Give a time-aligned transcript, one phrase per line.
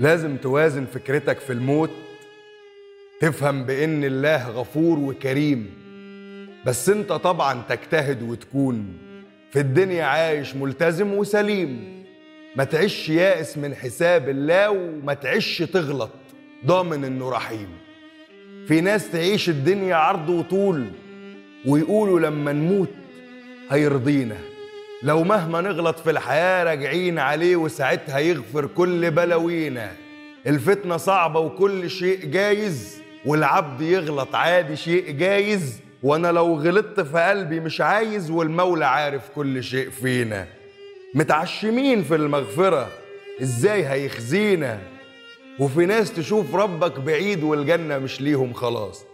[0.00, 1.90] لازم توازن فكرتك في الموت
[3.20, 5.70] تفهم بإن الله غفور وكريم.
[6.66, 8.98] بس أنت طبعا تجتهد وتكون.
[9.50, 12.04] في الدنيا عايش ملتزم وسليم.
[12.56, 16.10] ما تعيش يائس من حساب الله وما تعيش تغلط.
[16.66, 17.68] ضامن إنه رحيم.
[18.66, 20.86] في ناس تعيش الدنيا عرض وطول
[21.66, 22.90] ويقولوا لما نموت
[23.70, 24.36] هيرضينا.
[25.02, 29.92] لو مهما نغلط في الحياة راجعين عليه وساعتها يغفر كل بلاوينا.
[30.46, 35.80] الفتنة صعبة وكل شيء جايز والعبد يغلط عادي شيء جايز.
[36.02, 40.46] وأنا لو غلطت في قلبي مش عايز والمولى عارف كل شيء فينا.
[41.14, 42.88] متعشمين في المغفرة
[43.42, 44.78] إزاي هيخزينا؟
[45.58, 49.04] وفي ناس تشوف ربك بعيد والجنة مش ليهم خلاص.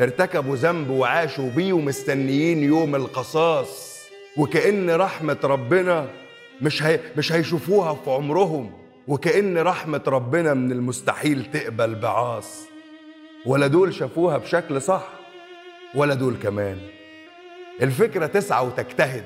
[0.00, 3.89] ارتكبوا ذنب وعاشوا بيه ومستنيين يوم القصاص.
[4.36, 6.08] وكأن رحمة ربنا
[6.62, 8.72] مش هي مش هيشوفوها في عمرهم.
[9.08, 12.66] وكأن رحمة ربنا من المستحيل تقبل بعاص.
[13.46, 15.08] ولا دول شافوها بشكل صح
[15.94, 16.78] ولا دول كمان.
[17.82, 19.24] الفكرة تسعى وتجتهد.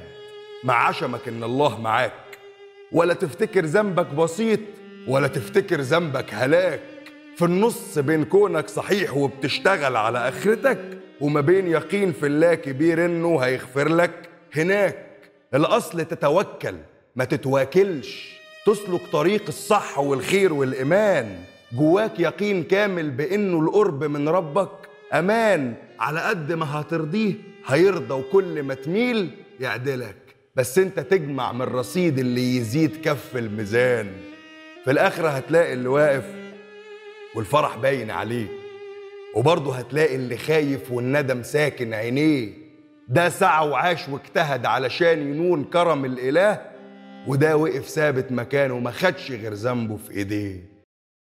[0.65, 2.13] مع عشمك إن الله معاك.
[2.93, 4.61] ولا تفتكر ذنبك بسيط
[5.09, 6.81] ولا تفتكر ذنبك هلاك.
[7.37, 10.79] في النص بين كونك صحيح وبتشتغل على آخرتك
[11.21, 14.29] وما بين يقين في الله كبير إنه هيغفر لك.
[14.57, 15.07] هناك
[15.55, 16.75] الأصل تتوكل
[17.17, 18.35] ما تتواكلش.
[18.67, 21.39] تسلك طريق الصح والخير والإيمان.
[21.73, 24.71] جواك يقين كامل بإنه القرب من ربك
[25.13, 25.75] أمان.
[25.99, 27.35] على قد ما هترضيه
[27.67, 30.17] هيرضى وكل ما تميل يعدلك.
[30.57, 34.11] بس أنت تجمع من الرصيد اللي يزيد كف الميزان.
[34.85, 36.25] في الآخرة هتلاقي اللي واقف
[37.35, 38.47] والفرح باين عليه.
[39.35, 42.64] وبرضه هتلاقي اللي خايف والندم ساكن عينيه.
[43.09, 46.61] ده سعى وعاش واجتهد علشان ينون كرم الإله
[47.27, 50.74] وده وقف ثابت مكانه ما خدش غير ذنبه في إيديه.